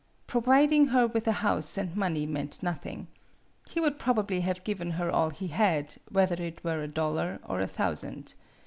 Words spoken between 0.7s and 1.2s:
her